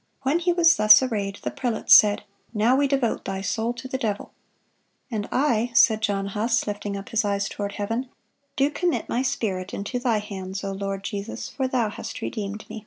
[0.22, 3.98] "When he was thus arrayed, "the prelates said, 'Now we devote thy soul to the
[3.98, 4.30] devil.'
[5.10, 8.08] 'And I,' said John Huss, lifting up his eyes toward heaven,
[8.54, 12.86] 'do commit my spirit into Thy hands, O Lord Jesus, for Thou hast redeemed me.